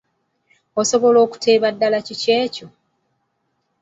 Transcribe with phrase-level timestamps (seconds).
[0.81, 2.67] Osobola okuteeba ddala kiki ekyo?